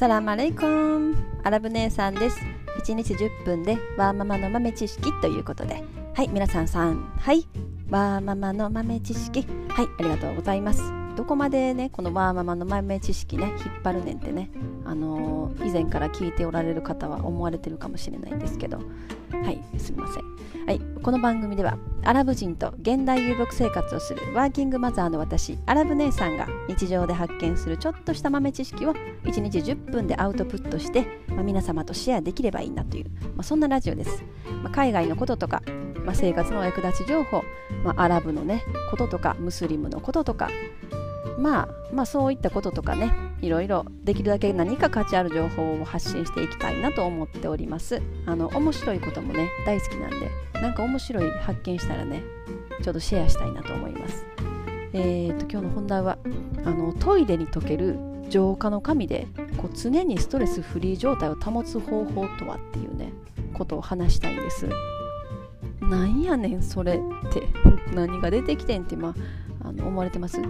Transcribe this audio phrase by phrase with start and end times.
[0.00, 1.14] サラマレイコン。
[1.44, 2.38] アラブ姉さんです。
[2.82, 5.84] 1日10分でワーママの豆知識ということで。
[6.14, 7.12] はい皆さんさん。
[7.18, 7.46] はい。
[7.90, 9.46] ワーママの豆知識。
[9.68, 10.82] はいありがとうございます。
[11.16, 14.50] どこまでねこのワーママの豆知識ね引っ張るねんってね。
[14.90, 18.78] あの、以前から聞いておられる方は思われてるかもしれないんですけど。
[19.30, 20.24] はいすみません。
[20.66, 34.22] はい、この番組ではアラブ人と現代遊牧生活をするワーキングマザーの私アラブ姉さんが日常で発見するちょっとした豆知識を1日10分でアウトプットして、まあ、皆様とシェアできればいいなという、まあ、そんなラジオです、
[34.62, 35.62] まあ、海外のこととか、
[36.04, 37.42] ま生活のお役立ち情報、
[37.84, 40.50] まアラブのねこととかムスリムのこととか
[41.38, 48.02] まあまあそういったこととかねいろいろできるだけ何か価値ある情報を発信していきたいなと思っております。
[48.26, 52.22] あの面白いこともね大好きなんでなんか面白い発見したらね
[52.82, 54.26] ちょっとシェアしたいなと思います。
[54.92, 56.18] えーと今日の本題は
[56.64, 57.96] あのトイレに溶ける
[58.28, 59.26] 浄化の神で
[59.56, 63.12] こう常にストレスフリー状態を保つ方法とはっていうね
[63.54, 64.68] ことを話したいんです。
[65.80, 67.42] なんやねんそれって
[67.94, 69.14] 何が出てきてんってま
[69.62, 70.40] ああの思われてます？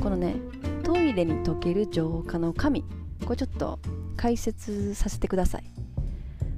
[0.00, 0.36] このね
[0.82, 2.84] トイレに溶ける浄化の神。
[3.24, 3.78] これちょっと
[4.16, 5.64] 解説させてください。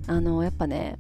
[0.07, 0.99] あのやっぱね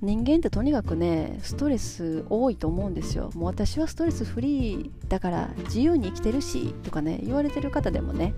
[0.00, 3.30] 人間ってとにかくねストレス多いと思うんですよ。
[3.34, 8.34] もう私はストレスフリーだから自由に生きてるしとかね言われてる方でもね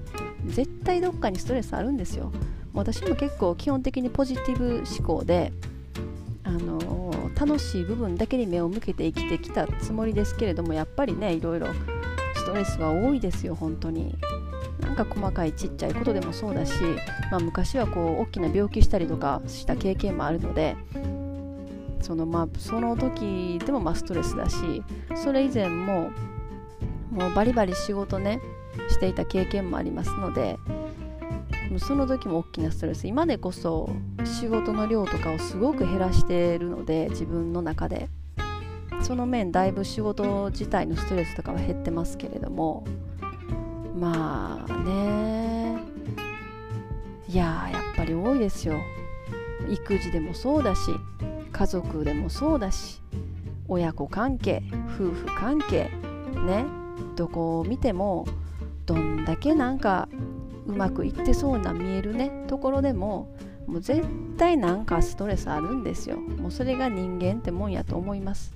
[0.46, 2.32] 絶対どっかにストレスあるんですよ。
[2.72, 5.52] 私も結構基本的にポジティブ思考で
[6.44, 11.68] あの楽しい部分だけに目を向けて生きてきたつもりですけれどもやっぱりねいろいろ
[12.50, 14.16] トレスは多いですよ本当に。
[14.80, 16.72] なんか細かいちっちゃいことでもそうだし、
[17.30, 20.74] まあ、昔はこう大きな病気したりとかした経験もあるので
[22.00, 24.82] そのまあその時でもまストレスだし
[25.14, 26.10] それ以前も
[27.10, 28.40] もうバリバリ仕事ね
[28.88, 30.58] していた経験もありますので
[31.78, 33.06] その時も大きなストレス。
[33.06, 33.90] 今でこそ
[34.24, 38.08] 仕事の量とかをすごく減らしているので自分の中で。
[39.02, 42.84] その面だいぶ仕事自体のストレスとかは減ってますけれども
[43.94, 45.78] まあね
[47.28, 48.80] いややっぱり多いですよ。
[49.68, 50.90] 育児でもそうだし
[51.52, 53.00] 家族でもそうだし
[53.68, 54.62] 親子関係
[54.96, 55.90] 夫婦関係
[56.44, 56.64] ね
[57.14, 58.26] どこを見ても
[58.86, 60.08] どんだけなんか
[60.66, 63.32] うまくいってそうな見えるねところでも
[63.66, 64.02] もう絶
[64.36, 66.16] 対なんかストレスあるんですよ。
[66.16, 68.52] もうそれが人間ってもんやと思います。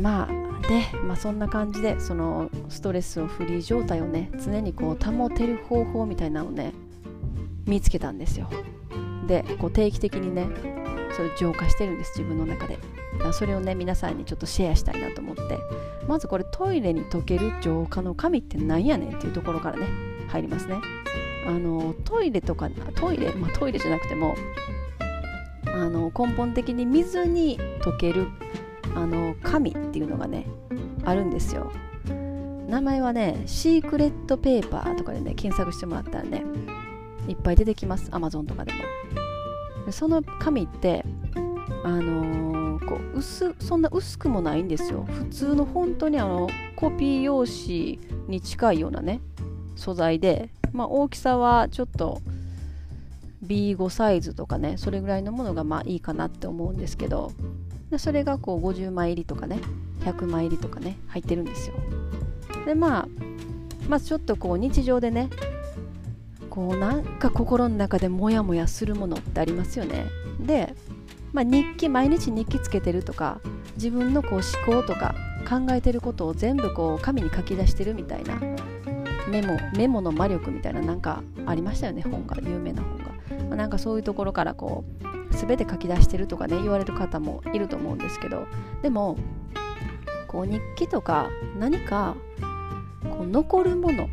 [0.00, 6.72] まあで、まあ、そんな感じでそのストレスをフリー状態をね常にこう保てる方法みたいなのをね
[7.66, 8.48] 見つけたんですよ。
[9.26, 10.48] でこう定期的にね
[11.14, 12.78] それ浄化してるんです自分の中で。
[13.32, 15.42] それをね皆さんにちょっとシェアしたいなと思って。
[16.08, 19.86] まずこれトイレに溶ける浄化の神って何やねんっていうところからね
[20.28, 20.76] 入りますね。
[21.46, 24.34] あのトイレとかトイレ、まあ、トイレじゃなくても
[25.66, 28.28] あの根本的に水に溶ける
[28.94, 30.46] あの紙っていうのがね
[31.04, 31.72] あるんですよ。
[32.68, 36.44] 名前はねシークレットペーパーとかでね検索してもらったらね
[37.26, 38.08] いっぱい出てきます。
[38.12, 38.78] アマゾンとかでも。
[39.92, 41.04] その紙って
[41.82, 45.04] あのー、こう薄そんな薄くもないんですよ。
[45.08, 47.98] 普通の本当にあのコピー用紙
[48.28, 49.20] に近いようなね
[49.76, 52.20] 素材で、まあ、大きさはちょっと
[53.46, 57.32] B5 サイズとかねそれぐらいのものがまあいいかなって思うんですけど。
[57.96, 59.60] それがこう50枚入りとかね
[60.00, 61.74] 100枚入りとかね入ってるんですよ。
[62.66, 63.08] でまあ
[63.88, 65.30] まずちょっとこう日常でね
[66.50, 70.06] こうなんか心の中でモヤモヤするものってありますよね。
[70.40, 70.74] で、
[71.32, 73.40] まあ、日記毎日日記つけてるとか
[73.76, 74.32] 自分のこう
[74.66, 75.14] 思考とか
[75.48, 78.40] 考えてることを全部こう紙に書き出してるみたいな
[79.28, 88.46] メモメモの魔力みたいななんかありましたよね本が有名な本が、まあ、なんかそういうところからこう全て書き出してるとかね言われる方もいると思うんですけど
[88.82, 89.16] でも
[90.26, 92.16] こう日記とか何か
[93.10, 94.08] こう残るもの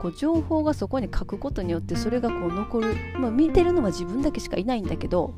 [0.00, 5.34] こう情報がそこに書くことによってそれがこう残る、まあ、見てるのは自分だけしかいないんだけど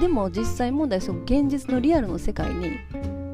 [0.00, 2.78] でも実際問題その現実のリアルの世界に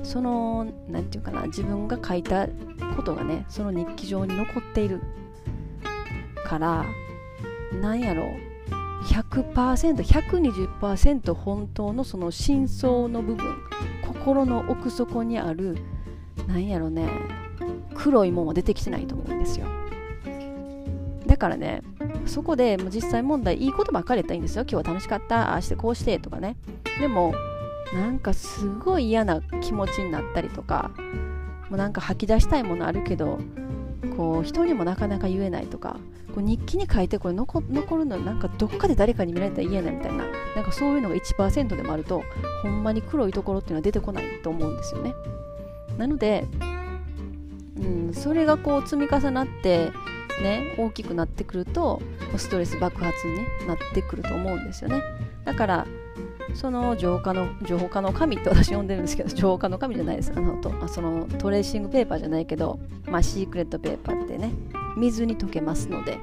[0.02, 2.48] その何て言うかな自分が書いた
[2.96, 5.00] ことがねその日記上に残っている
[6.44, 6.84] から
[7.80, 8.53] なんやろう
[9.04, 13.56] 100%120% 本当のその真相の部分
[14.06, 15.76] 心の奥底にある
[16.46, 17.08] なんやろね
[17.94, 19.66] 黒いもんは出てきてないと思うんですよ。
[21.26, 21.82] だからね
[22.26, 24.62] そこで実際問題いいことばっかりやったらいいんですよ。
[24.62, 26.56] 今日は楽しかったああしてこうしてとかね。
[27.00, 27.34] でも
[27.94, 30.90] なんかすごい嫌な気持ちになったりとか
[31.68, 33.38] もうなんか吐き出したいものあるけど
[34.16, 35.96] こう人にもなかなか言えないとか
[36.34, 37.60] こう日記に書いてこれ残
[37.96, 40.24] るのなんかどっかで誰かに見られたら言えなみたいな
[40.56, 42.24] なんかそういうのが1%でもあると
[42.62, 45.14] ほんまに黒いところっていうのは出てこないと思うんですよね。
[45.96, 46.44] なので、
[47.80, 49.92] うん、それがこう積み重なって
[50.42, 52.02] ね大きくなってくると
[52.36, 55.02] ストレス爆発に、ね、なってくると思うんですよね。
[55.44, 55.86] だから
[56.54, 60.32] その浄化の浄化の神って私呼んでるんですけど浄化の神じゃないです。
[60.34, 64.52] あのとあそのトレーシングペーパーじゃないけど、まあ、シークレットペーパーってね。
[64.96, 66.18] 水に溶けますので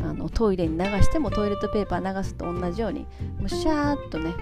[0.00, 3.06] あのトイレに流してもトイレットペーパー流すと同じように
[3.38, 4.34] むしゃーっとね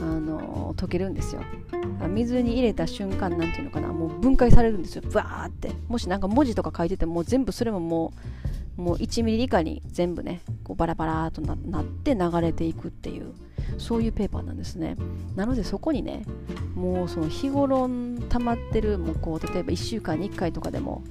[0.00, 1.42] あの溶けるんですよ。
[2.08, 5.02] 水に入れた瞬間なんていうのかなもう分解されるんですよ。
[5.04, 5.72] ブワーって。
[5.88, 8.12] もしなんか文字とか書いてても全部それもも
[8.76, 13.32] うもう1ミリ以下に全部ねこうバラバラとなって流れていくっていう
[13.78, 14.96] そういうペーパーなんですね。
[15.36, 16.24] なのでそこにね
[16.74, 17.88] もうその日頃
[18.28, 21.02] 溜まってるもうこう例えば1週間に1回とかでも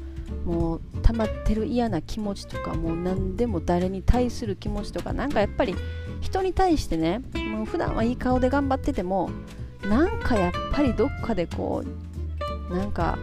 [0.45, 5.75] もう溜まってる嫌な気持ちとかもう何でも誰に対する気持ちとかなんかやっぱり
[6.21, 9.29] 人に対してねもう普段はいい顔で頑張ってても
[9.83, 11.83] なんかやっぱりどっかでこ
[12.69, 13.17] うなんか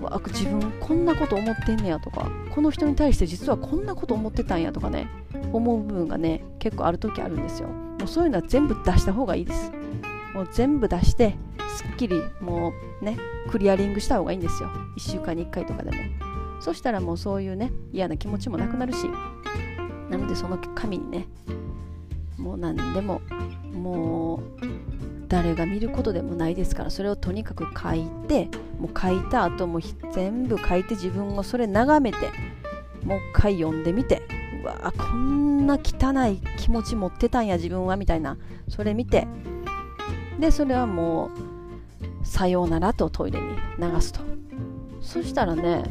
[0.00, 5.08] わ自分こんなこと思ってんねやとかこの人に対して実はこんなこと思ってたんやとかね
[5.52, 7.68] 思う部分がね結構ある時あるんですよ。
[7.68, 9.72] もうそういうのは全部出した方がいいです。
[10.34, 11.36] もう全部出して
[11.76, 13.16] すっきりもうね
[13.50, 14.68] クリアリングした方がいいんですよ。
[14.96, 16.23] 1週間に1回とかでも。
[16.64, 19.06] そしたらもうそういうね嫌な気持ちもなくなるし
[20.08, 21.26] なのでその紙にね
[22.38, 23.20] もう何でも
[23.74, 24.40] もう
[25.28, 29.78] 誰が見ることでもないですからそれをとにかく書いてもう書いた後も
[30.14, 32.30] 全部書いて自分をそれ眺めて
[33.04, 34.22] もう一回読んでみて
[34.62, 38.38] うわこんな汚い気持ち持ってたんや自分はみたいな
[38.68, 39.28] それ見て
[40.40, 41.30] でそれはも
[42.22, 44.20] うさようならとトイレに流すと。
[45.02, 45.82] そしたらね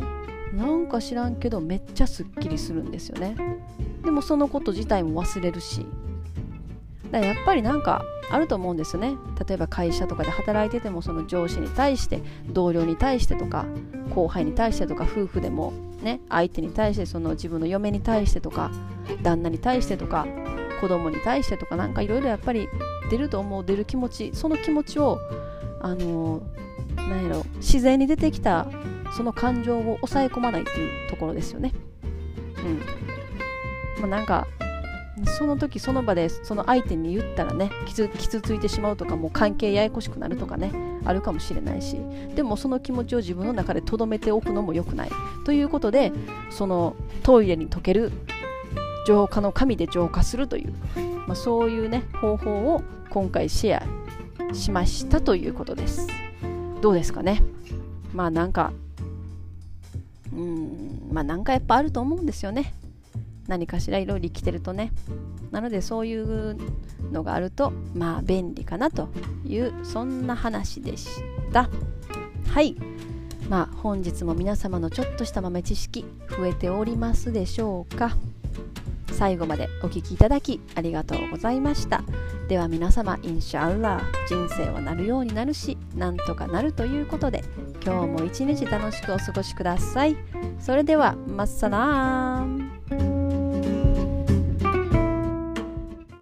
[0.54, 3.36] なんか知らんけどめっちゃすっきりするんですよね。
[4.04, 5.86] でもそのこと自体も忘れるし。
[7.12, 9.16] だからやっぱりなんかあると思うんですよね。
[9.48, 13.66] 例えば会社とかで働いててもその上司に対して同僚に対してとか
[14.16, 18.72] 後輩に対してとか夫婦でもね相手に対してその自分の嫁に対してとか
[19.22, 20.28] 旦那に対してとか
[20.82, 22.68] 子供に対してとかなんかいろいろやっぱり
[23.10, 25.20] 出ると思う出る気持ちその気持ちを
[25.82, 26.42] あの
[26.96, 28.68] 何やろ自然に出てきた
[29.15, 31.74] その感情を抑え込まないっていうところですよね。
[32.57, 32.80] うん。
[34.01, 34.48] まあ、なんか
[35.38, 40.71] その時その場でその相手に言ったらね傷傷ついてしまうとかもう関係ややこしくなるとかね
[41.06, 41.98] あるかもしれないし
[42.36, 45.10] でもその気持ちを自分の中で留めておくのも良くない。
[45.45, 46.12] ということで
[46.50, 48.12] そのトイレに溶ける
[49.06, 50.74] 浄化の神で浄化するという、
[51.27, 53.83] まあ、そういうね方法を今回シェ
[54.50, 56.07] アしましたということです。
[56.81, 57.44] どうですかね？
[58.13, 58.74] まあなんか
[60.35, 61.09] うん。
[61.12, 62.74] まあなんかやっぱあると思うんですよね。
[63.47, 64.91] 何かしらいろいろ生きてるとね。
[65.51, 66.57] なのでそういう
[67.12, 69.09] のがあるとまあ便利かなと
[69.45, 71.21] いうそんな話でし
[71.51, 71.69] た。
[72.47, 72.75] はい。
[73.50, 78.15] まあ本日も皆様のちょっとした豆知識増えておりますでしょうか。
[79.24, 82.04] 最後までお聴きいただきありがとうございました。
[82.50, 87.42] では皆様インシャアラー人生はなるようになるしなんとかなるということで
[87.86, 90.18] 今日も一日楽しくお過ごしください。
[90.59, 92.63] それではマッサラーン。